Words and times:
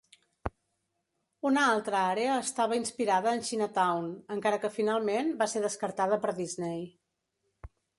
Una 1.49 1.65
altra 1.73 1.99
àrea 2.15 2.39
estava 2.47 2.81
inspirada 2.81 3.35
en 3.39 3.47
Chinatown, 3.51 4.11
encara 4.39 4.63
que 4.67 4.75
finalment 4.81 5.33
va 5.45 5.53
ser 5.57 5.67
descartada 5.71 6.25
per 6.27 6.39
Disney. 6.45 6.87